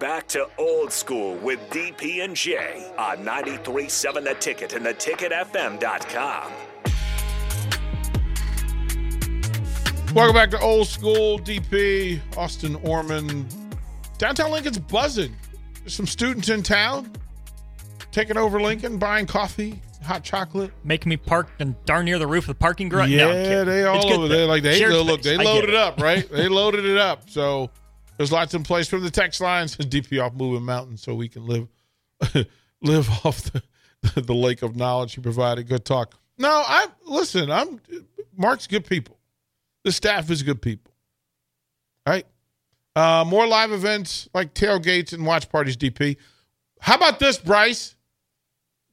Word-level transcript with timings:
Back 0.00 0.28
to 0.28 0.48
old 0.56 0.90
school 0.92 1.34
with 1.36 1.60
DP 1.68 2.24
and 2.24 2.34
J 2.34 2.90
on 2.96 3.18
93.7 3.18 4.24
The 4.24 4.32
Ticket 4.32 4.72
and 4.72 4.86
theticketfm.com. 4.86 6.52
Welcome 10.14 10.34
back 10.34 10.50
to 10.52 10.60
old 10.60 10.88
school 10.88 11.38
DP 11.38 12.18
Austin 12.34 12.76
Orman. 12.76 13.46
Downtown 14.16 14.50
Lincoln's 14.50 14.78
buzzing. 14.78 15.36
There's 15.80 15.92
some 15.92 16.06
students 16.06 16.48
in 16.48 16.62
town 16.62 17.12
taking 18.10 18.38
over 18.38 18.58
Lincoln, 18.58 18.96
buying 18.96 19.26
coffee, 19.26 19.82
hot 20.02 20.24
chocolate. 20.24 20.72
Making 20.82 21.10
me 21.10 21.18
park 21.18 21.50
and 21.58 21.74
darn 21.84 22.06
near 22.06 22.18
the 22.18 22.26
roof 22.26 22.44
of 22.44 22.48
the 22.48 22.54
parking 22.54 22.88
garage. 22.88 23.10
Yeah, 23.10 23.26
no, 23.26 23.64
they 23.66 23.84
all 23.84 24.10
over 24.14 24.28
there. 24.28 24.46
Like 24.46 24.62
they 24.62 24.78
shared 24.78 24.94
look, 24.94 25.20
they 25.20 25.36
loaded 25.36 25.68
it. 25.68 25.76
up, 25.76 26.00
right? 26.00 26.26
they 26.32 26.48
loaded 26.48 26.86
it 26.86 26.96
up. 26.96 27.28
So 27.28 27.70
there's 28.20 28.32
lots 28.32 28.52
in 28.52 28.62
place 28.62 28.86
from 28.86 29.02
the 29.02 29.10
text 29.10 29.40
lines. 29.40 29.76
DP 29.78 30.22
off 30.22 30.34
moving 30.34 30.62
mountains, 30.62 31.00
so 31.00 31.14
we 31.14 31.26
can 31.26 31.46
live 31.46 31.68
live 32.82 33.08
off 33.24 33.40
the 33.44 33.62
the 34.20 34.34
lake 34.34 34.60
of 34.60 34.76
knowledge 34.76 35.14
he 35.14 35.22
provided. 35.22 35.66
Good 35.66 35.86
talk. 35.86 36.20
No, 36.36 36.50
I 36.50 36.88
listen. 37.06 37.50
I'm 37.50 37.80
Mark's 38.36 38.66
good 38.66 38.84
people. 38.84 39.16
The 39.84 39.92
staff 39.92 40.30
is 40.30 40.42
good 40.42 40.60
people. 40.60 40.92
Right. 42.06 42.26
Uh, 42.94 43.24
more 43.26 43.46
live 43.46 43.72
events 43.72 44.28
like 44.34 44.52
tailgates 44.52 45.14
and 45.14 45.24
watch 45.24 45.48
parties. 45.48 45.78
DP. 45.78 46.18
How 46.78 46.96
about 46.96 47.20
this, 47.20 47.38
Bryce? 47.38 47.94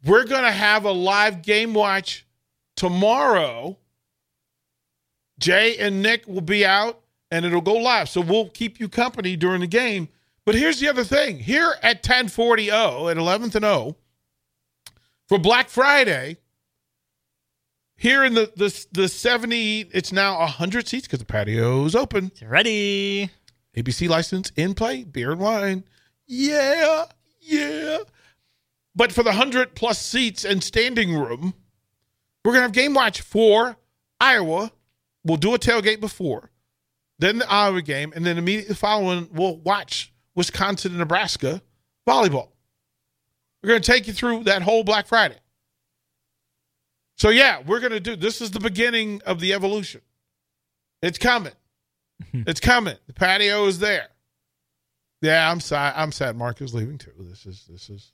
We're 0.05 0.23
gonna 0.23 0.53
have 0.53 0.86
a 0.86 0.92
live 0.94 1.42
game 1.42 1.73
watch 1.73 2.25
tomorrow. 2.78 3.78
Jay 5.38 5.75
and 5.80 6.02
Nick 6.02 6.25
will 6.30 6.39
be 6.39 6.66
out 6.66 7.02
and 7.31 7.45
it'll 7.45 7.61
go 7.61 7.73
live. 7.73 8.09
So 8.09 8.22
we'll 8.22 8.50
keep 8.50 8.80
you 8.80 8.89
company 8.89 9.36
during 9.36 9.61
the 9.61 9.67
game. 9.67 10.09
But 10.45 10.56
here's 10.56 10.80
the 10.80 10.88
other 10.88 11.03
thing. 11.03 11.39
Here 11.39 11.75
at 11.83 11.97
1040 11.97 12.72
O 12.72 13.08
at 13.09 13.17
11th 13.17 13.56
and 13.56 13.66
O 13.66 13.95
for 15.28 15.38
Black 15.38 15.70
Friday, 15.70 16.38
here 17.98 18.23
in 18.23 18.33
the 18.33 18.52
the, 18.55 18.86
the 18.92 19.10
70, 19.10 19.89
it's 19.92 20.11
now 20.11 20.39
100 20.39 20.87
seats 20.87 21.08
because 21.08 21.20
the 21.20 21.26
patio's 21.26 21.95
open. 21.95 22.32
Ready. 22.42 23.32
ABC 23.76 24.10
license 24.10 24.52
in 24.55 24.73
play, 24.73 25.04
beer 25.04 25.32
and 25.32 25.39
wine. 25.39 25.83
Yeah, 26.26 27.05
yeah. 27.42 27.99
But 28.95 29.11
for 29.11 29.21
the 29.21 29.30
100 29.30 29.76
plus 29.76 30.02
seats 30.02 30.43
and 30.43 30.64
standing 30.64 31.16
room, 31.16 31.54
we're 32.43 32.54
going 32.54 32.61
to 32.61 32.67
have 32.67 32.71
game 32.71 32.95
watch 32.95 33.21
for 33.21 33.77
Iowa. 34.20 34.71
We'll 35.23 35.37
do 35.37 35.54
a 35.54 35.60
tailgate 35.60 35.99
before, 35.99 36.49
then 37.20 37.39
the 37.39 37.52
Iowa 37.52 37.82
game, 37.82 38.14
and 38.16 38.26
then 38.26 38.38
immediately 38.38 38.76
following, 38.76 39.28
we'll 39.32 39.58
watch 39.58 40.14
Wisconsin 40.36 40.92
and 40.92 41.00
Nebraska 41.00 41.61
volleyball. 42.08 42.50
We're 43.64 43.70
going 43.70 43.82
to 43.82 43.92
take 43.92 44.08
you 44.08 44.14
through 44.14 44.44
that 44.45 44.61
whole 44.61 44.83
Black 44.83 45.08
Friday. 45.08 45.38
So, 47.17 47.30
yeah, 47.30 47.61
we're 47.66 47.80
going 47.80 47.92
to 47.94 48.00
do 48.00 48.16
this 48.16 48.42
is 48.42 48.52
the 48.52 48.60
beginning 48.60 49.22
of 49.26 49.39
the 49.39 49.54
evolution. 49.54 50.02
It's 51.02 51.17
coming. 51.17 51.54
it's 52.33 52.60
coming. 52.60 52.95
The 53.08 53.14
patio 53.14 53.66
is 53.66 53.80
there. 53.80 54.08
Yeah, 55.22 55.49
I'm 55.49 55.60
sad. 55.60 55.94
I'm 55.95 56.11
sad. 56.11 56.36
Mark 56.38 56.61
is 56.61 56.76
leaving 56.76 56.99
too. 56.99 57.11
This 57.20 57.45
is 57.48 57.66
this 57.67 57.89
is 57.89 58.11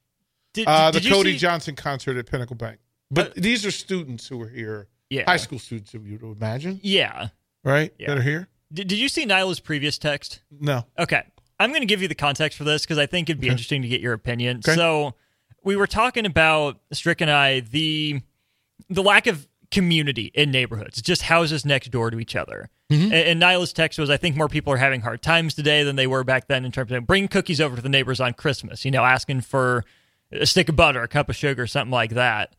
Did, 0.54 0.68
uh, 0.68 0.92
the 0.92 1.02
Cody 1.02 1.34
see- 1.34 1.38
Johnson 1.40 1.76
concert 1.76 2.16
at 2.16 2.26
Pinnacle 2.26 2.56
Bank. 2.56 2.80
But 3.12 3.30
Uh, 3.30 3.34
these 3.36 3.66
are 3.66 3.72
students 3.72 4.28
who 4.28 4.42
are 4.42 4.48
here, 4.50 4.88
Yeah. 5.10 5.24
high 5.28 5.38
school 5.38 5.60
students, 5.60 5.94
if 5.94 6.02
you 6.06 6.18
would 6.22 6.38
imagine, 6.38 6.80
Yeah. 6.82 7.30
right? 7.66 7.94
Yeah. 8.00 8.08
That 8.08 8.18
are 8.20 8.22
here. 8.24 8.48
Did, 8.74 8.88
did 8.88 9.00
you 9.00 9.08
see 9.10 9.26
Nyla's 9.26 9.60
previous 9.60 9.98
text? 9.98 10.42
No, 10.52 10.86
Okay. 10.98 11.24
I'm 11.60 11.70
going 11.70 11.82
to 11.82 11.88
give 11.88 12.02
you 12.02 12.08
the 12.08 12.16
context 12.16 12.58
for 12.58 12.64
this 12.64 12.82
because 12.82 12.98
I 12.98 13.06
think 13.06 13.30
it'd 13.30 13.40
be 13.40 13.48
interesting 13.48 13.84
to 13.84 13.88
get 13.88 14.02
your 14.02 14.14
opinion. 14.14 14.58
Okay. 14.58 14.76
So, 14.76 15.14
we 15.64 15.76
were 15.76 15.88
talking 15.88 16.26
about 16.26 16.80
Strick 16.92 17.22
and 17.22 17.32
I 17.32 17.62
the 17.62 18.22
the 18.90 19.04
lack 19.04 19.28
of 19.28 19.48
community 19.72 20.32
in 20.34 20.52
neighborhoods, 20.52 21.02
just 21.02 21.24
houses 21.24 21.66
next 21.66 21.90
door 21.90 22.12
to 22.12 22.20
each 22.20 22.36
other. 22.36 22.70
Mm-hmm. 22.92 23.06
And, 23.06 23.14
and 23.14 23.42
Nyla's 23.42 23.74
text 23.74 23.98
was, 23.98 24.10
I 24.10 24.18
think 24.18 24.36
more 24.36 24.48
people 24.50 24.72
are 24.74 24.78
having 24.78 25.02
hard 25.02 25.22
times 25.22 25.54
today 25.56 25.84
than 25.84 25.96
they 25.96 26.06
were 26.06 26.24
back 26.24 26.48
then 26.48 26.64
in 26.66 26.72
terms 26.72 26.92
of 26.92 27.08
bring 27.08 27.28
cookies 27.28 27.60
over 27.62 27.76
to 27.76 27.82
the 27.82 27.90
neighbors 27.90 28.20
on 28.20 28.34
Christmas, 28.34 28.86
you 28.86 28.92
know, 28.92 29.04
asking 29.04 29.42
for 29.42 29.84
a 30.32 30.46
stick 30.46 30.70
of 30.70 30.76
butter, 30.76 31.02
a 31.02 31.08
cup 31.08 31.30
of 31.30 31.36
sugar, 31.36 31.66
something 31.66 31.92
like 31.92 32.12
that. 32.12 32.56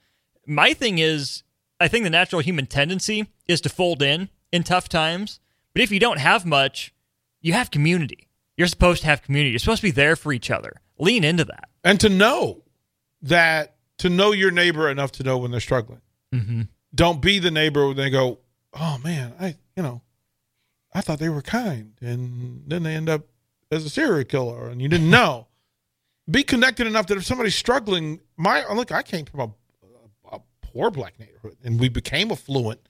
My 0.47 0.75
thing 0.75 0.99
is, 0.99 1.43
I 1.79 1.89
think 1.89 2.05
the 2.05 2.11
natural 2.11 2.41
human 2.41 2.67
tendency 2.67 3.27
is 3.47 3.61
to 3.63 3.69
fold 3.69 4.03
in 4.03 4.29
in 4.51 4.63
tough 4.63 4.89
times. 4.89 5.41
But 5.75 5.83
if 5.83 5.91
you 5.91 5.99
don't 6.01 6.19
have 6.19 6.47
much, 6.47 6.95
you 7.41 7.53
have 7.53 7.71
community. 7.71 8.29
You're 8.57 8.69
supposed 8.69 9.03
to 9.03 9.09
have 9.09 9.23
community. 9.23 9.51
You're 9.51 9.59
supposed 9.59 9.81
to 9.81 9.87
be 9.89 9.91
there 9.91 10.15
for 10.17 10.33
each 10.33 10.51
other. 10.51 10.81
Lean 10.99 11.25
into 11.25 11.45
that. 11.45 11.69
and 11.83 11.99
to 12.01 12.09
know 12.09 12.63
that 13.23 13.75
to 13.99 14.09
know 14.09 14.33
your 14.33 14.51
neighbor 14.51 14.89
enough 14.89 15.13
to 15.13 15.23
know 15.23 15.39
when 15.39 15.51
they're 15.51 15.61
struggling. 15.61 16.01
Mm-hmm. 16.33 16.63
Don't 16.95 17.21
be 17.21 17.39
the 17.41 17.51
neighbor 17.51 17.87
when 17.89 17.97
they 17.97 18.11
go, 18.11 18.39
"Oh 18.73 18.99
man, 19.03 19.35
I 19.41 19.57
you 19.77 19.83
know, 19.83 20.03
I 20.93 21.01
thought 21.01 21.19
they 21.19 21.29
were 21.29 21.43
kind," 21.43 21.95
and 22.01 22.63
then 22.67 22.83
they 22.85 22.95
end 22.95 23.09
up 23.09 23.23
as 23.73 23.85
a 23.85 23.91
serial 23.91 24.25
killer, 24.25 24.69
and 24.69 24.81
you 24.81 24.89
didn't 24.89 25.11
know. 25.19 25.49
be 26.31 26.43
connected 26.45 26.87
enough 26.87 27.07
that 27.09 27.17
if 27.19 27.25
somebody's 27.25 27.55
struggling, 27.57 28.21
my 28.37 28.65
look, 28.73 28.93
I 28.93 29.03
came 29.03 29.25
from 29.27 29.41
a, 29.41 30.37
a 30.37 30.41
poor 30.63 30.91
black 30.91 31.19
neighborhood, 31.19 31.57
and 31.65 31.81
we 31.81 31.89
became 31.89 32.31
affluent 32.31 32.81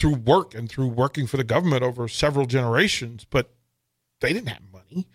through 0.00 0.14
work 0.14 0.54
and 0.54 0.68
through 0.68 0.88
working 0.88 1.26
for 1.26 1.36
the 1.36 1.44
government 1.44 1.82
over 1.82 2.08
several 2.08 2.46
generations, 2.46 3.26
but 3.28 3.52
they 4.20 4.32
didn't 4.32 4.48
have 4.48 4.62
money. 4.72 5.06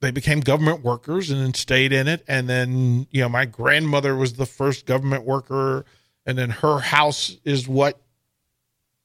They 0.00 0.10
became 0.10 0.40
government 0.40 0.82
workers 0.82 1.30
and 1.30 1.40
then 1.40 1.54
stayed 1.54 1.92
in 1.92 2.08
it. 2.08 2.24
And 2.26 2.48
then, 2.48 3.06
you 3.12 3.22
know, 3.22 3.28
my 3.28 3.44
grandmother 3.44 4.16
was 4.16 4.32
the 4.32 4.46
first 4.46 4.84
government 4.84 5.24
worker, 5.24 5.84
and 6.26 6.36
then 6.36 6.50
her 6.50 6.80
house 6.80 7.36
is 7.44 7.68
what 7.68 8.02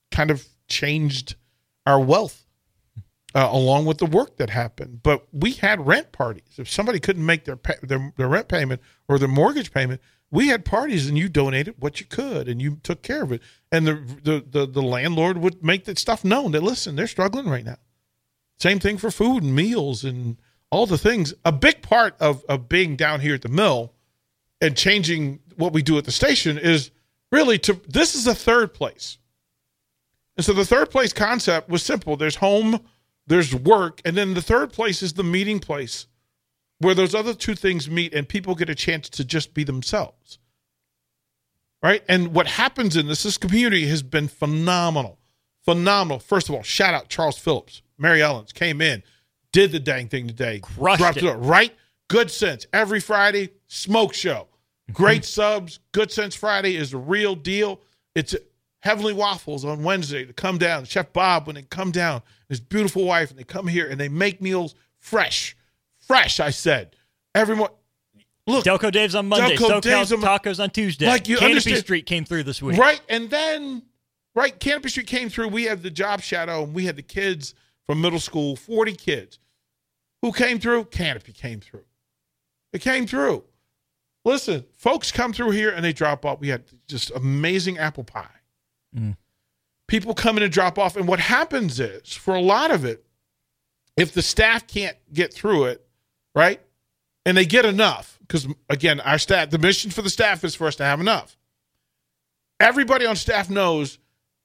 kind 0.09 0.31
of 0.31 0.47
changed 0.67 1.35
our 1.85 1.99
wealth 1.99 2.47
uh, 3.35 3.49
along 3.51 3.85
with 3.85 3.99
the 3.99 4.05
work 4.07 4.37
that 4.37 4.49
happened. 4.49 5.03
But 5.03 5.27
we 5.31 5.51
had 5.51 5.85
rent 5.85 6.11
parties. 6.11 6.55
If 6.57 6.67
somebody 6.67 6.99
couldn't 6.99 7.25
make 7.25 7.45
their, 7.45 7.59
their 7.83 8.11
their 8.17 8.27
rent 8.27 8.47
payment 8.47 8.81
or 9.07 9.19
their 9.19 9.27
mortgage 9.27 9.71
payment, 9.71 10.01
we 10.29 10.49
had 10.49 10.65
parties, 10.65 11.07
and 11.07 11.17
you 11.17 11.29
donated 11.29 11.75
what 11.79 11.99
you 11.99 12.05
could, 12.05 12.47
and 12.49 12.61
you 12.61 12.79
took 12.83 13.01
care 13.01 13.23
of 13.23 13.31
it. 13.31 13.41
And 13.71 13.87
the 13.87 13.93
the 14.23 14.43
the, 14.47 14.67
the 14.67 14.81
landlord 14.81 15.37
would 15.37 15.63
make 15.63 15.85
that 15.85 15.97
stuff 15.97 16.23
known 16.25 16.51
that 16.51 16.63
listen, 16.63 16.95
they're 16.95 17.07
struggling 17.07 17.47
right 17.47 17.65
now. 17.65 17.77
Same 18.59 18.79
thing 18.79 18.97
for 18.97 19.11
food 19.11 19.43
and 19.43 19.55
meals 19.55 20.03
and 20.03 20.37
all 20.69 20.85
the 20.85 20.97
things. 20.97 21.33
A 21.45 21.51
big 21.51 21.81
part 21.81 22.15
of 22.19 22.43
of 22.45 22.67
being 22.67 22.95
down 22.95 23.21
here 23.21 23.35
at 23.35 23.41
the 23.41 23.49
mill 23.49 23.93
and 24.59 24.75
changing 24.75 25.39
what 25.55 25.73
we 25.73 25.81
do 25.81 25.97
at 25.97 26.05
the 26.05 26.11
station 26.11 26.57
is 26.57 26.91
really 27.31 27.57
to 27.59 27.79
this 27.87 28.15
is 28.15 28.27
a 28.27 28.35
third 28.35 28.73
place. 28.73 29.17
And 30.35 30.45
so 30.45 30.53
the 30.53 30.65
third 30.65 30.91
place 30.91 31.13
concept 31.13 31.69
was 31.69 31.81
simple. 31.81 32.15
There's 32.15 32.35
home, 32.35 32.85
there's 33.25 33.55
work, 33.55 34.01
and 34.05 34.15
then 34.15 34.33
the 34.33 34.41
third 34.41 34.71
place 34.71 35.01
is 35.01 35.13
the 35.13 35.23
meeting 35.23 35.59
place 35.59 36.05
where 36.79 36.93
those 36.93 37.15
other 37.15 37.33
two 37.33 37.55
things 37.55 37.89
meet 37.89 38.13
and 38.13 38.27
people 38.27 38.55
get 38.55 38.69
a 38.69 38.75
chance 38.75 39.09
to 39.09 39.25
just 39.25 39.53
be 39.53 39.63
themselves. 39.63 40.39
Right? 41.81 42.03
And 42.07 42.33
what 42.33 42.47
happens 42.47 42.95
in 42.95 43.07
this, 43.07 43.23
this 43.23 43.37
community 43.37 43.87
has 43.87 44.03
been 44.03 44.27
phenomenal. 44.27 45.19
Phenomenal. 45.63 46.19
First 46.19 46.49
of 46.49 46.55
all, 46.55 46.63
shout 46.63 46.93
out 46.93 47.09
Charles 47.09 47.37
Phillips. 47.37 47.81
Mary 47.97 48.19
Ellens 48.19 48.53
came 48.53 48.81
in, 48.81 49.03
did 49.51 49.71
the 49.71 49.79
dang 49.79 50.07
thing 50.07 50.27
today. 50.27 50.59
Crushed 50.59 50.99
Dropped 50.99 51.17
it. 51.17 51.33
Right? 51.33 51.73
Good 52.07 52.31
Sense. 52.31 52.65
Every 52.71 52.99
Friday, 52.99 53.49
smoke 53.67 54.13
show. 54.13 54.47
Great 54.91 55.25
subs. 55.25 55.79
Good 55.91 56.11
Sense 56.11 56.35
Friday 56.35 56.75
is 56.75 56.91
the 56.91 56.97
real 56.97 57.35
deal. 57.35 57.81
It's 58.15 58.35
Heavenly 58.79 59.13
Waffles 59.13 59.65
on 59.65 59.83
Wednesday 59.83 60.25
to 60.25 60.33
come 60.33 60.57
down. 60.57 60.85
Chef 60.85 61.11
Bob, 61.11 61.47
when 61.47 61.55
they 61.55 61.63
come 61.63 61.91
down, 61.91 62.21
his 62.47 62.59
beautiful 62.59 63.03
wife, 63.03 63.29
and 63.29 63.37
they 63.37 63.43
come 63.43 63.67
here 63.67 63.87
and 63.87 63.99
they 63.99 64.09
make 64.09 64.41
meals 64.41 64.75
fresh. 64.99 65.55
Fresh, 66.07 66.39
I 66.39 66.49
said. 66.51 66.95
Every 67.35 67.55
morning. 67.55 67.75
Look, 68.47 68.63
Delco 68.63 68.91
Dave's 68.91 69.13
on 69.13 69.27
Monday. 69.27 69.57
Delco 69.57 69.69
SoCal 69.69 69.81
Dave's 69.81 70.13
on- 70.13 70.21
Tacos 70.21 70.63
on 70.63 70.69
Tuesday. 70.69 71.05
Like, 71.05 71.27
you 71.27 71.35
Canopy 71.37 71.51
understand- 71.51 71.79
Street 71.81 72.05
came 72.05 72.23
through 72.23 72.43
this 72.43 72.61
week. 72.61 72.77
Right. 72.77 73.01
And 73.09 73.29
then, 73.29 73.83
right, 74.35 74.57
Canopy 74.57 74.87
Street 74.89 75.07
came 75.07 75.29
through. 75.29 75.49
We 75.49 75.65
had 75.65 75.83
the 75.83 75.91
job 75.91 76.21
shadow, 76.21 76.63
and 76.63 76.73
we 76.73 76.85
had 76.85 76.95
the 76.95 77.01
kids 77.03 77.53
from 77.85 77.99
middle 78.01 78.19
school, 78.21 78.55
40 78.55 78.95
kids. 78.95 79.39
Who 80.21 80.31
came 80.31 80.59
through? 80.59 80.85
Canopy 80.85 81.33
came 81.33 81.59
through. 81.59 81.83
It 82.73 82.79
came 82.81 83.05
through. 83.05 83.43
Listen, 84.25 84.65
folks 84.75 85.11
come 85.11 85.31
through 85.31 85.51
here 85.51 85.69
and 85.69 85.83
they 85.85 85.93
drop 85.93 86.25
off. 86.25 86.39
We 86.39 86.49
had 86.49 86.63
just 86.87 87.11
amazing 87.11 87.77
apple 87.77 88.03
pie. 88.03 88.27
Mm. 88.95 89.15
People 89.87 90.13
come 90.13 90.35
in 90.35 90.43
and 90.43 90.51
drop 90.51 90.77
off. 90.77 90.97
And 90.97 91.07
what 91.07 91.19
happens 91.19 91.79
is, 91.79 92.13
for 92.13 92.35
a 92.35 92.41
lot 92.41 92.71
of 92.71 92.83
it, 92.83 93.05
if 93.95 94.13
the 94.13 94.21
staff 94.21 94.67
can't 94.67 94.97
get 95.13 95.33
through 95.33 95.65
it, 95.65 95.86
right, 96.37 96.61
and 97.25 97.35
they 97.35 97.45
get 97.45 97.65
enough, 97.65 98.17
because 98.21 98.47
again, 98.69 98.99
our 99.01 99.17
staff, 99.17 99.49
the 99.49 99.57
mission 99.57 99.91
for 99.91 100.01
the 100.01 100.09
staff 100.09 100.43
is 100.45 100.55
for 100.55 100.67
us 100.67 100.75
to 100.77 100.83
have 100.85 100.99
enough 101.01 101.35
everybody 102.59 103.05
on 103.05 103.15
staff 103.15 103.49
knows 103.51 103.99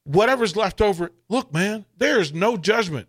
whatever's 0.05 0.55
left 0.57 0.81
over. 0.83 1.11
Look, 1.31 1.53
man, 1.53 1.85
there 1.97 2.21
is 2.21 2.33
no 2.35 2.57
judgment. 2.59 3.09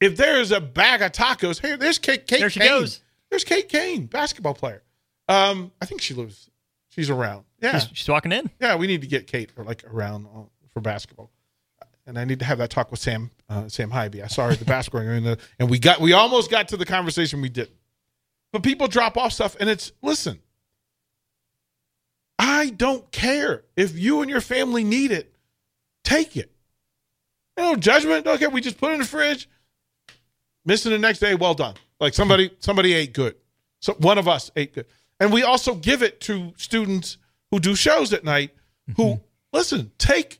If 0.00 0.16
there 0.16 0.40
is 0.40 0.50
a 0.50 0.60
bag 0.60 1.02
of 1.02 1.12
tacos, 1.12 1.60
here, 1.60 1.76
there's 1.76 1.98
Kate. 1.98 2.26
Kate 2.26 2.40
There 2.40 2.50
she 2.50 2.58
Kane. 2.60 2.68
goes. 2.70 3.00
There's 3.30 3.44
Kate 3.44 3.68
Kane, 3.68 4.06
basketball 4.06 4.54
player. 4.54 4.82
Um, 5.28 5.70
I 5.80 5.86
think 5.86 6.00
she 6.00 6.14
lives. 6.14 6.50
She's 6.88 7.08
around. 7.08 7.44
Yeah, 7.62 7.78
She's, 7.78 7.90
she's 7.98 8.08
walking 8.08 8.32
in. 8.32 8.50
yeah. 8.60 8.74
We 8.74 8.88
need 8.88 9.02
to 9.02 9.06
get 9.06 9.26
Kate 9.28 9.50
for 9.52 9.62
like 9.62 9.84
around 9.86 10.26
uh, 10.26 10.40
for 10.72 10.80
basketball, 10.80 11.30
and 12.06 12.18
I 12.18 12.24
need 12.24 12.40
to 12.40 12.44
have 12.46 12.58
that 12.58 12.70
talk 12.70 12.90
with 12.90 12.98
Sam 12.98 13.30
uh, 13.48 13.68
Sam 13.68 13.92
Hybe. 13.92 14.24
I 14.24 14.26
saw 14.26 14.46
her 14.46 14.52
at 14.52 14.58
the 14.58 14.64
basketball 14.64 15.02
game, 15.04 15.24
and, 15.24 15.36
and 15.60 15.70
we 15.70 15.78
got 15.78 16.00
we 16.00 16.14
almost 16.14 16.50
got 16.50 16.66
to 16.68 16.76
the 16.76 16.86
conversation 16.86 17.40
we 17.42 17.48
did. 17.48 17.70
But 18.52 18.62
people 18.62 18.88
drop 18.88 19.16
off 19.16 19.32
stuff, 19.32 19.56
and 19.60 19.68
it's 19.68 19.92
listen. 20.02 20.40
I 22.38 22.70
don't 22.70 23.10
care 23.12 23.64
if 23.76 23.98
you 23.98 24.22
and 24.22 24.30
your 24.30 24.40
family 24.40 24.82
need 24.82 25.12
it. 25.12 25.34
Take 26.04 26.36
it. 26.36 26.50
No 27.56 27.76
judgment. 27.76 28.26
Okay, 28.26 28.46
we 28.46 28.60
just 28.60 28.78
put 28.78 28.90
it 28.90 28.94
in 28.94 29.00
the 29.00 29.06
fridge. 29.06 29.48
Missing 30.64 30.92
the 30.92 30.98
next 30.98 31.20
day. 31.20 31.34
Well 31.34 31.54
done. 31.54 31.74
Like 32.00 32.14
somebody 32.14 32.50
somebody 32.58 32.94
ate 32.94 33.12
good. 33.12 33.36
So 33.80 33.94
one 33.94 34.18
of 34.18 34.26
us 34.26 34.50
ate 34.56 34.74
good, 34.74 34.86
and 35.20 35.32
we 35.32 35.42
also 35.42 35.74
give 35.74 36.02
it 36.02 36.20
to 36.22 36.52
students 36.56 37.18
who 37.50 37.60
do 37.60 37.74
shows 37.74 38.12
at 38.12 38.24
night. 38.24 38.50
Who 38.96 39.04
mm-hmm. 39.04 39.22
listen? 39.52 39.92
Take 39.98 40.39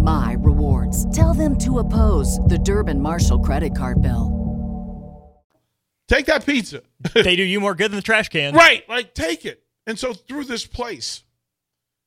my 0.00 0.36
rewards. 0.40 1.04
Tell 1.16 1.34
them 1.34 1.56
to 1.58 1.78
oppose 1.78 2.38
the 2.40 2.58
Durbin 2.58 3.00
Marshall 3.00 3.40
credit 3.40 3.76
card 3.76 4.02
bill. 4.02 4.38
Take 6.08 6.26
that 6.26 6.46
pizza. 6.46 6.82
they 7.14 7.36
do 7.36 7.42
you 7.42 7.60
more 7.60 7.74
good 7.74 7.90
than 7.90 7.96
the 7.96 8.02
trash 8.02 8.30
can. 8.30 8.54
Right. 8.54 8.88
Like, 8.88 9.14
take 9.14 9.44
it. 9.44 9.62
And 9.86 9.98
so 9.98 10.14
through 10.14 10.44
this 10.44 10.66
place, 10.66 11.22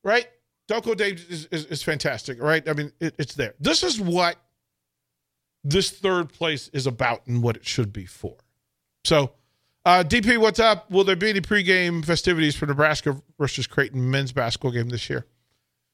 right? 0.03 0.27
Delco 0.67 0.95
Dave 0.95 1.25
is, 1.29 1.47
is, 1.51 1.65
is 1.65 1.83
fantastic, 1.83 2.41
right? 2.41 2.67
I 2.67 2.73
mean, 2.73 2.91
it, 2.99 3.15
it's 3.17 3.35
there. 3.35 3.53
This 3.59 3.83
is 3.83 3.99
what 3.99 4.37
this 5.63 5.91
third 5.91 6.33
place 6.33 6.69
is 6.73 6.87
about 6.87 7.27
and 7.27 7.43
what 7.43 7.55
it 7.57 7.65
should 7.65 7.93
be 7.93 8.05
for. 8.05 8.37
So, 9.03 9.33
uh, 9.85 10.03
DP, 10.07 10.37
what's 10.37 10.59
up? 10.59 10.89
Will 10.91 11.03
there 11.03 11.15
be 11.15 11.29
any 11.29 11.41
pregame 11.41 12.05
festivities 12.05 12.55
for 12.55 12.67
Nebraska 12.67 13.21
versus 13.39 13.67
Creighton 13.67 14.09
men's 14.09 14.31
basketball 14.31 14.71
game 14.71 14.89
this 14.89 15.09
year? 15.09 15.25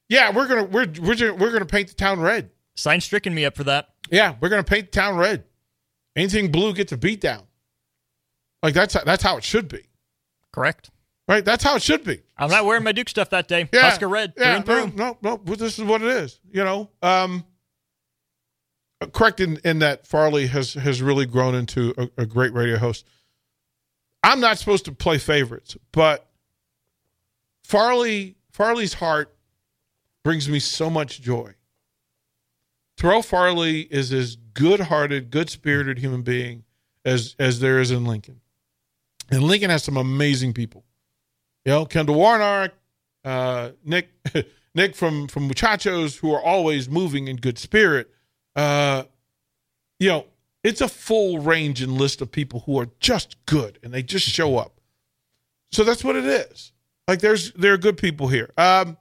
Yeah, 0.10 0.32
we're 0.34 0.48
gonna 0.48 0.64
we're 0.64 0.88
we're 1.02 1.16
gonna- 1.16 1.34
we're 1.36 1.52
gonna 1.52 1.66
paint 1.66 1.90
the 1.90 1.94
town 1.96 2.20
red. 2.20 2.50
Sign 2.76 3.02
stricken 3.02 3.34
me 3.34 3.44
up 3.46 3.56
for 3.58 3.64
that. 3.66 3.90
Yeah, 4.10 4.36
we're 4.40 4.50
gonna 4.50 4.64
paint 4.64 4.92
the 4.92 5.00
town 5.00 5.18
red. 5.18 5.44
Anything 6.16 6.52
blue 6.52 6.74
gets 6.74 6.92
a 6.92 6.98
beat 6.98 7.20
down. 7.22 7.44
Like 8.64 8.74
that's 8.74 8.94
that's 9.04 9.22
how 9.24 9.38
it 9.38 9.44
should 9.44 9.68
be, 9.68 9.84
Correct. 10.54 10.90
right? 11.28 11.44
That's 11.44 11.64
how 11.64 11.76
it 11.76 11.82
should 11.84 12.04
be. 12.04 12.22
I'm 12.38 12.50
not 12.50 12.66
wearing 12.66 12.84
my 12.84 12.92
Duke 12.92 13.10
stuff 13.10 13.30
that 13.32 13.48
day. 13.48 13.70
Yeah, 13.74 13.82
Husker 13.82 14.08
red. 14.08 14.34
Yeah, 14.38 14.62
through 14.62 14.94
no, 14.96 15.18
no, 15.22 15.40
no. 15.46 15.56
This 15.56 15.78
is 15.78 15.84
what 15.86 16.02
it 16.02 16.08
is. 16.08 16.40
You 16.52 16.64
know, 16.64 16.90
um, 17.02 17.46
uh, 19.02 19.08
correct 19.08 19.40
in, 19.40 19.60
in 19.64 19.80
that 19.80 20.08
Farley 20.08 20.48
has 20.48 20.74
has 20.74 21.02
really 21.02 21.26
grown 21.26 21.54
into 21.54 21.94
a, 21.98 22.22
a 22.24 22.26
great 22.26 22.54
radio 22.54 22.78
host. 22.78 23.06
I'm 24.24 24.40
not 24.40 24.58
supposed 24.58 24.86
to 24.86 24.92
play 24.92 25.18
favorites, 25.20 25.78
but 25.92 26.28
Farley 27.64 28.38
Farley's 28.52 28.94
heart 28.96 29.34
brings 30.28 30.50
me 30.50 30.60
so 30.60 30.90
much 30.90 31.22
joy. 31.22 31.54
Terrell 32.98 33.22
Farley 33.22 33.84
is 33.84 34.12
as 34.12 34.36
good-hearted, 34.36 35.32
good-spirited 35.32 36.00
human 36.00 36.22
being 36.22 36.66
as 37.06 37.34
as 37.40 37.62
there 37.62 37.80
is 37.80 37.92
in 37.92 38.04
Lincoln, 38.04 38.42
and 39.32 39.42
Lincoln 39.42 39.70
has 39.70 39.86
some 39.86 39.96
amazing 39.96 40.52
people. 40.52 40.84
You 41.64 41.72
know, 41.72 41.86
Kendall 41.86 42.16
Warnock, 42.16 42.74
uh, 43.24 43.70
Nick 43.86 44.10
Nick 44.76 44.98
from 44.98 45.30
from 45.30 45.48
Muchachos, 45.48 46.18
who 46.18 46.34
are 46.34 46.44
always 46.44 46.90
moving 46.90 47.30
in 47.30 47.38
good 47.38 47.58
spirit. 47.58 48.10
Uh, 48.54 49.04
you 49.98 50.10
know, 50.10 50.26
it's 50.62 50.82
a 50.82 50.90
full 50.90 51.40
range 51.40 51.82
and 51.82 51.94
list 51.94 52.22
of 52.22 52.34
people 52.34 52.64
who 52.66 52.78
are 52.78 52.90
just 53.00 53.38
good 53.46 53.80
and 53.82 53.94
they 53.94 54.04
just 54.04 54.28
show 54.28 54.58
up. 54.58 54.82
So 55.72 55.86
that's 55.86 56.04
what 56.04 56.18
it 56.18 56.26
is. 56.26 56.74
Like 57.08 57.22
there's 57.22 57.54
there 57.54 57.72
are 57.72 57.78
good 57.78 57.96
people 57.96 58.28
here. 58.28 58.52
Um, 58.58 58.98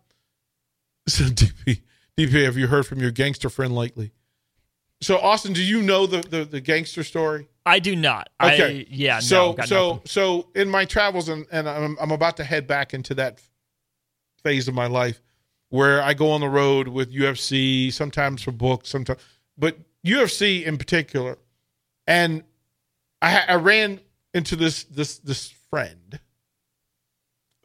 so 1.08 1.24
DP 1.24 1.82
DP, 2.18 2.44
have 2.44 2.56
you 2.56 2.66
heard 2.66 2.86
from 2.86 2.98
your 3.00 3.10
gangster 3.10 3.50
friend 3.50 3.74
lately? 3.74 4.12
So 5.02 5.18
Austin, 5.18 5.52
do 5.52 5.62
you 5.62 5.82
know 5.82 6.06
the 6.06 6.20
the, 6.20 6.44
the 6.44 6.60
gangster 6.60 7.02
story? 7.02 7.48
I 7.66 7.78
do 7.80 7.94
not. 7.94 8.28
Okay. 8.42 8.80
I, 8.80 8.86
yeah. 8.88 9.18
So 9.18 9.48
no, 9.48 9.52
got 9.52 9.68
so 9.68 9.88
nothing. 9.88 10.06
so 10.06 10.48
in 10.54 10.68
my 10.68 10.84
travels 10.84 11.28
and 11.28 11.46
and 11.52 11.68
I'm 11.68 11.96
I'm 12.00 12.10
about 12.10 12.38
to 12.38 12.44
head 12.44 12.66
back 12.66 12.94
into 12.94 13.14
that 13.14 13.40
phase 14.42 14.68
of 14.68 14.74
my 14.74 14.86
life 14.86 15.20
where 15.68 16.00
I 16.00 16.14
go 16.14 16.30
on 16.30 16.40
the 16.40 16.48
road 16.48 16.88
with 16.88 17.12
UFC, 17.12 17.92
sometimes 17.92 18.42
for 18.42 18.52
books, 18.52 18.88
sometimes 18.88 19.20
but 19.58 19.76
UFC 20.06 20.64
in 20.64 20.78
particular. 20.78 21.38
And 22.06 22.44
I 23.20 23.44
I 23.48 23.54
ran 23.56 24.00
into 24.32 24.56
this 24.56 24.84
this 24.84 25.18
this 25.18 25.50
friend 25.70 26.18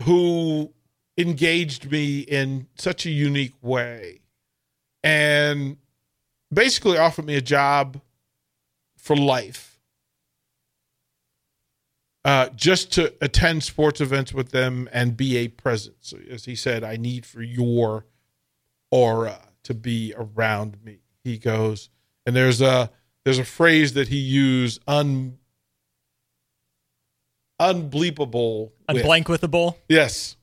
who 0.03 0.73
engaged 1.21 1.91
me 1.91 2.19
in 2.19 2.67
such 2.75 3.05
a 3.05 3.09
unique 3.09 3.55
way 3.61 4.21
and 5.03 5.77
basically 6.53 6.97
offered 6.97 7.25
me 7.25 7.35
a 7.35 7.41
job 7.41 8.01
for 8.97 9.15
life 9.15 9.71
uh, 12.23 12.49
just 12.49 12.91
to 12.93 13.13
attend 13.21 13.63
sports 13.63 13.99
events 13.99 14.33
with 14.33 14.51
them 14.51 14.87
and 14.91 15.17
be 15.17 15.37
a 15.37 15.47
presence. 15.47 15.95
So 16.01 16.17
as 16.29 16.45
he 16.45 16.55
said, 16.55 16.83
I 16.83 16.95
need 16.95 17.25
for 17.25 17.41
your 17.41 18.05
aura 18.91 19.39
to 19.63 19.73
be 19.73 20.13
around 20.15 20.83
me. 20.83 20.99
He 21.23 21.37
goes, 21.37 21.89
and 22.25 22.35
there's 22.35 22.61
a 22.61 22.91
there's 23.23 23.39
a 23.39 23.45
phrase 23.45 23.93
that 23.93 24.07
he 24.07 24.17
used 24.17 24.81
un 24.87 25.37
unbleepable. 27.59 28.71
I'm 28.87 28.95
with. 28.95 29.03
blank 29.03 29.29
with 29.29 29.41
the 29.41 29.47
bowl. 29.47 29.77
Yes. 29.87 30.35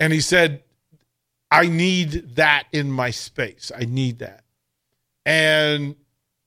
And 0.00 0.12
he 0.12 0.20
said, 0.20 0.62
I 1.50 1.66
need 1.66 2.36
that 2.36 2.64
in 2.72 2.90
my 2.90 3.10
space. 3.10 3.72
I 3.74 3.84
need 3.84 4.18
that. 4.18 4.44
And 5.24 5.96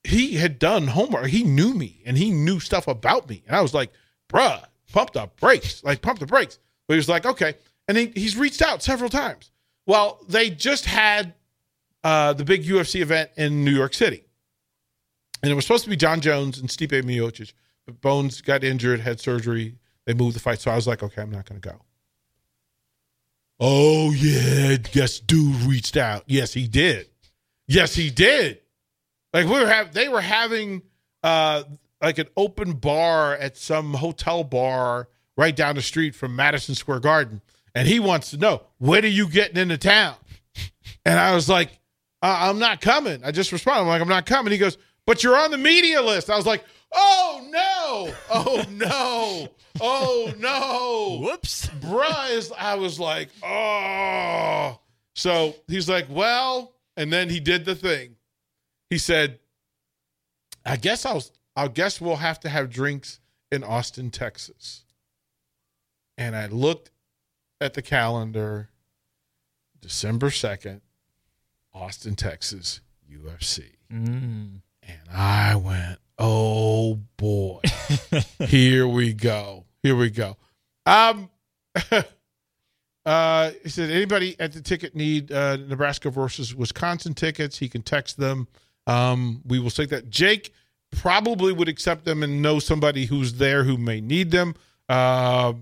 he 0.04 0.34
had 0.34 0.58
done 0.58 0.88
homework. 0.88 1.26
He 1.26 1.42
knew 1.42 1.74
me 1.74 2.02
and 2.04 2.16
he 2.16 2.30
knew 2.30 2.60
stuff 2.60 2.88
about 2.88 3.28
me. 3.28 3.42
And 3.46 3.56
I 3.56 3.60
was 3.60 3.74
like, 3.74 3.92
bruh, 4.28 4.64
pump 4.92 5.12
the 5.12 5.30
brakes. 5.40 5.82
Like, 5.84 6.02
pump 6.02 6.18
the 6.18 6.26
brakes. 6.26 6.58
But 6.86 6.94
he 6.94 6.98
was 6.98 7.08
like, 7.08 7.26
okay. 7.26 7.54
And 7.88 7.96
he, 7.96 8.06
he's 8.14 8.36
reached 8.36 8.62
out 8.62 8.82
several 8.82 9.10
times. 9.10 9.50
Well, 9.86 10.20
they 10.28 10.50
just 10.50 10.86
had 10.86 11.34
uh, 12.04 12.32
the 12.32 12.44
big 12.44 12.64
UFC 12.64 13.00
event 13.00 13.30
in 13.36 13.64
New 13.64 13.72
York 13.72 13.94
City. 13.94 14.24
And 15.42 15.50
it 15.50 15.54
was 15.54 15.64
supposed 15.64 15.84
to 15.84 15.90
be 15.90 15.96
Jon 15.96 16.20
Jones 16.20 16.58
and 16.58 16.68
Stipe 16.68 17.02
Miocic. 17.02 17.52
But 17.86 18.00
Bones 18.00 18.40
got 18.40 18.62
injured, 18.62 19.00
had 19.00 19.20
surgery. 19.20 19.76
They 20.06 20.14
moved 20.14 20.36
the 20.36 20.40
fight. 20.40 20.60
So 20.60 20.70
I 20.70 20.76
was 20.76 20.86
like, 20.86 21.02
okay, 21.02 21.22
I'm 21.22 21.30
not 21.30 21.48
going 21.48 21.60
to 21.60 21.68
go. 21.68 21.80
Oh, 23.64 24.10
yeah. 24.10 24.78
Yes, 24.92 25.20
dude 25.20 25.54
reached 25.62 25.96
out. 25.96 26.24
Yes, 26.26 26.52
he 26.52 26.66
did. 26.66 27.08
Yes, 27.68 27.94
he 27.94 28.10
did. 28.10 28.58
Like 29.32 29.46
we 29.46 29.52
were 29.52 29.66
have 29.68 29.94
they 29.94 30.08
were 30.08 30.20
having 30.20 30.82
uh 31.22 31.62
like 32.02 32.18
an 32.18 32.26
open 32.36 32.72
bar 32.72 33.34
at 33.34 33.56
some 33.56 33.94
hotel 33.94 34.42
bar 34.44 35.08
right 35.36 35.54
down 35.54 35.76
the 35.76 35.82
street 35.82 36.14
from 36.14 36.34
Madison 36.34 36.74
Square 36.74 37.00
Garden. 37.00 37.40
And 37.74 37.88
he 37.88 38.00
wants 38.00 38.30
to 38.30 38.36
know, 38.36 38.62
when 38.78 39.04
are 39.04 39.08
you 39.08 39.28
getting 39.28 39.56
into 39.56 39.78
town? 39.78 40.16
And 41.04 41.18
I 41.18 41.34
was 41.34 41.48
like, 41.48 41.70
uh, 42.20 42.36
I'm 42.40 42.58
not 42.58 42.80
coming. 42.80 43.24
I 43.24 43.30
just 43.30 43.50
responded. 43.52 43.82
I'm 43.82 43.86
like, 43.86 44.02
I'm 44.02 44.08
not 44.08 44.26
coming. 44.26 44.52
He 44.52 44.58
goes, 44.58 44.76
but 45.06 45.24
you're 45.24 45.36
on 45.36 45.50
the 45.50 45.58
media 45.58 46.02
list. 46.02 46.28
I 46.28 46.36
was 46.36 46.46
like, 46.46 46.64
oh 46.94 47.46
no, 47.50 48.14
oh 48.30 48.64
no, 48.70 49.48
oh 49.80 50.32
no. 50.38 51.26
Whoops. 51.26 51.68
Bruh 51.80 52.30
is 52.30 52.52
I 52.56 52.74
was 52.76 52.98
like, 53.00 53.28
oh. 53.42 54.78
So 55.14 55.54
he's 55.68 55.88
like, 55.88 56.06
well, 56.08 56.74
and 56.96 57.12
then 57.12 57.28
he 57.28 57.40
did 57.40 57.64
the 57.64 57.74
thing. 57.74 58.16
He 58.90 58.98
said, 58.98 59.38
I 60.64 60.76
guess 60.76 61.04
I'll 61.04 61.22
I 61.56 61.68
guess 61.68 62.00
we'll 62.00 62.16
have 62.16 62.40
to 62.40 62.48
have 62.48 62.70
drinks 62.70 63.20
in 63.50 63.62
Austin, 63.62 64.10
Texas. 64.10 64.84
And 66.16 66.34
I 66.34 66.46
looked 66.46 66.90
at 67.60 67.74
the 67.74 67.82
calendar, 67.82 68.70
December 69.80 70.28
2nd, 70.30 70.80
Austin, 71.74 72.16
Texas, 72.16 72.80
UFC. 73.10 73.76
Mm. 73.92 74.62
And 74.82 75.08
I 75.12 75.56
went, 75.56 75.98
oh 76.22 77.00
boy, 77.16 77.60
here 78.46 78.86
we 78.86 79.12
go. 79.12 79.66
Here 79.82 79.96
we 79.96 80.10
go. 80.10 80.36
Um, 80.86 81.28
uh, 83.04 83.50
he 83.62 83.68
said, 83.68 83.90
anybody 83.90 84.36
at 84.38 84.52
the 84.52 84.60
ticket 84.60 84.94
need 84.94 85.32
uh, 85.32 85.56
Nebraska 85.56 86.10
versus 86.10 86.54
Wisconsin 86.54 87.14
tickets? 87.14 87.58
He 87.58 87.68
can 87.68 87.82
text 87.82 88.16
them. 88.16 88.46
Um, 88.86 89.42
we 89.44 89.58
will 89.58 89.70
take 89.70 89.90
that. 89.90 90.08
Jake 90.08 90.52
probably 90.92 91.52
would 91.52 91.68
accept 91.68 92.04
them 92.04 92.22
and 92.22 92.40
know 92.40 92.58
somebody 92.58 93.06
who's 93.06 93.34
there 93.34 93.64
who 93.64 93.76
may 93.76 94.00
need 94.00 94.30
them. 94.30 94.54
Uh, 94.88 95.54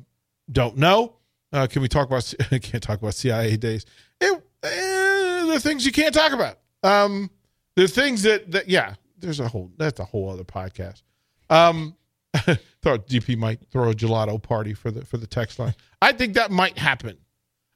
don't 0.50 0.76
know. 0.76 1.14
Uh, 1.52 1.66
can 1.66 1.82
we 1.82 1.88
talk 1.88 2.06
about? 2.06 2.32
can't 2.62 2.82
talk 2.82 2.98
about 2.98 3.14
CIA 3.14 3.56
days. 3.56 3.86
It, 4.20 4.32
uh, 4.62 5.46
the 5.52 5.60
things 5.60 5.86
you 5.86 5.92
can't 5.92 6.14
talk 6.14 6.32
about. 6.32 6.58
Um, 6.82 7.30
the 7.76 7.88
things 7.88 8.22
that 8.22 8.50
that 8.52 8.68
yeah. 8.68 8.94
There's 9.20 9.40
a 9.40 9.48
whole 9.48 9.70
that's 9.76 10.00
a 10.00 10.04
whole 10.04 10.30
other 10.30 10.44
podcast. 10.44 11.02
Um, 11.48 11.96
thought 12.34 13.08
DP 13.08 13.36
might 13.36 13.60
throw 13.70 13.90
a 13.90 13.94
gelato 13.94 14.40
party 14.40 14.74
for 14.74 14.90
the 14.90 15.04
for 15.04 15.16
the 15.16 15.26
text 15.26 15.58
line. 15.58 15.74
I 16.00 16.12
think 16.12 16.34
that 16.34 16.50
might 16.50 16.78
happen. 16.78 17.18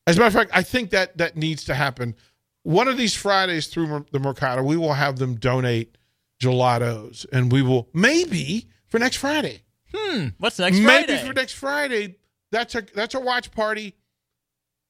As 0.07 0.17
a 0.17 0.21
matter 0.21 0.29
of 0.29 0.35
fact, 0.35 0.51
I 0.57 0.63
think 0.63 0.91
that 0.91 1.19
that 1.19 1.37
needs 1.37 1.65
to 1.65 1.75
happen. 1.75 2.15
One 2.63 2.89
of 2.89 2.97
these 2.97 3.15
Fridays 3.15 3.67
through 3.67 4.07
the 4.11 4.19
Mercado, 4.19 4.63
we 4.63 4.77
will 4.77 4.95
have 4.95 5.19
them 5.19 5.35
donate 5.37 5.99
gelatos, 6.41 7.27
and 7.33 7.51
we 7.53 7.63
will 7.63 7.89
maybe 7.93 8.69
for 8.87 8.99
next 8.99 9.17
Friday. 9.17 9.63
Hmm. 9.95 10.29
What's 10.39 10.59
next 10.59 10.79
Friday? 10.79 10.87
maybe 10.87 11.13
Friday? 11.15 11.27
for 11.27 11.35
next 11.35 11.53
Friday. 11.55 12.17
That's 12.51 12.75
a 12.75 12.83
that's 12.95 13.15
a 13.15 13.21
watch 13.21 13.51
party. 13.51 13.97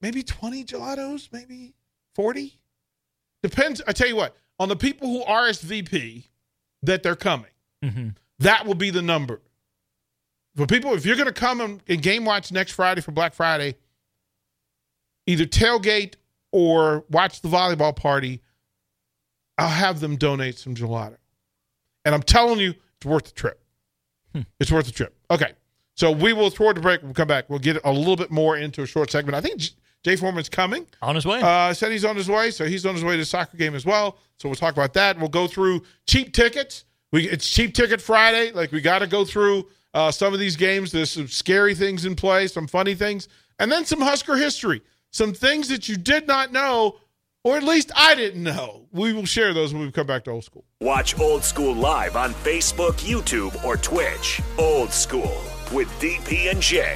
Maybe 0.01 0.21
twenty 0.23 0.63
gelatos, 0.63 1.29
maybe 1.31 1.73
forty. 2.13 2.59
Depends. 3.41 3.81
I 3.87 3.91
tell 3.91 4.07
you 4.07 4.15
what, 4.15 4.35
on 4.59 4.69
the 4.69 4.75
people 4.75 5.07
who 5.07 5.23
RSVP 5.25 6.25
that 6.85 7.03
they're 7.03 7.15
coming, 7.15 7.51
Mm-hmm. 7.83 8.09
that 8.39 8.65
will 8.65 8.75
be 8.75 8.89
the 8.89 9.01
number. 9.01 9.41
For 10.55 10.65
people, 10.65 10.93
if 10.93 11.05
you're 11.05 11.15
going 11.17 11.27
to 11.27 11.33
come 11.33 11.59
and, 11.61 11.83
and 11.87 12.01
game 12.01 12.25
watch 12.25 12.51
next 12.51 12.71
Friday 12.71 13.01
for 13.01 13.11
Black 13.11 13.33
Friday, 13.33 13.75
either 15.27 15.45
tailgate 15.45 16.13
or 16.51 17.03
watch 17.09 17.41
the 17.41 17.49
volleyball 17.49 17.95
party, 17.95 18.41
I'll 19.57 19.67
have 19.67 19.99
them 19.99 20.15
donate 20.15 20.57
some 20.57 20.73
gelato. 20.75 21.17
And 22.05 22.15
I'm 22.15 22.23
telling 22.23 22.59
you, 22.59 22.73
it's 22.97 23.05
worth 23.05 23.25
the 23.25 23.31
trip. 23.31 23.61
It's 24.59 24.71
worth 24.71 24.85
the 24.85 24.91
trip. 24.91 25.15
Okay. 25.31 25.53
So 25.95 26.11
we 26.11 26.33
will 26.33 26.49
throw 26.49 26.73
the 26.73 26.81
break. 26.81 27.01
We'll 27.01 27.13
come 27.13 27.27
back. 27.27 27.49
We'll 27.49 27.59
get 27.59 27.77
a 27.85 27.91
little 27.91 28.17
bit 28.17 28.31
more 28.31 28.57
into 28.57 28.81
a 28.81 28.85
short 28.85 29.09
segment. 29.09 29.35
I 29.35 29.41
think 29.41 29.61
Jay 30.05 30.15
Foreman's 30.15 30.49
coming. 30.49 30.85
On 31.01 31.15
his 31.15 31.25
way. 31.25 31.41
Uh, 31.41 31.73
said 31.73 31.91
he's 31.91 32.05
on 32.05 32.15
his 32.15 32.29
way, 32.29 32.51
so 32.51 32.65
he's 32.65 32.85
on 32.85 32.93
his 32.93 33.03
way 33.03 33.13
to 33.13 33.17
the 33.17 33.25
soccer 33.25 33.57
game 33.57 33.73
as 33.73 33.87
well. 33.87 34.19
So 34.37 34.47
we'll 34.47 34.55
talk 34.55 34.73
about 34.73 34.93
that. 34.93 35.17
We'll 35.17 35.29
go 35.29 35.47
through 35.47 35.81
cheap 36.05 36.31
tickets. 36.31 36.85
We 37.11 37.27
it's 37.27 37.49
cheap 37.49 37.73
ticket 37.73 37.99
Friday. 37.99 38.51
Like 38.51 38.71
we 38.71 38.81
got 38.81 38.99
to 38.99 39.07
go 39.07 39.25
through 39.25 39.67
uh, 39.95 40.11
some 40.11 40.31
of 40.31 40.39
these 40.39 40.57
games. 40.57 40.91
There's 40.91 41.09
some 41.09 41.27
scary 41.27 41.73
things 41.73 42.05
in 42.05 42.15
play, 42.15 42.45
some 42.45 42.67
funny 42.67 42.93
things, 42.93 43.27
and 43.57 43.71
then 43.71 43.83
some 43.83 43.99
Husker 43.99 44.35
history, 44.35 44.83
some 45.09 45.33
things 45.33 45.69
that 45.69 45.89
you 45.89 45.97
did 45.97 46.27
not 46.27 46.51
know, 46.51 46.97
or 47.43 47.57
at 47.57 47.63
least 47.63 47.91
I 47.95 48.13
didn't 48.13 48.43
know. 48.43 48.85
We 48.91 49.11
will 49.11 49.25
share 49.25 49.55
those 49.55 49.73
when 49.73 49.81
we 49.81 49.91
come 49.91 50.05
back 50.05 50.25
to 50.25 50.31
old 50.31 50.43
school. 50.43 50.65
Watch 50.81 51.19
Old 51.19 51.43
School 51.43 51.73
live 51.73 52.15
on 52.15 52.31
Facebook, 52.35 52.97
YouTube, 52.97 53.63
or 53.63 53.75
Twitch. 53.75 54.39
Old 54.59 54.91
School 54.91 55.41
with 55.73 55.89
DP 55.99 56.51
and 56.51 56.61
J 56.61 56.95